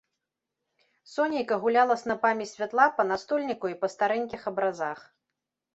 [1.15, 4.99] Сонейка гуляла снапамі святла па настольніку і па старэнькіх абразах.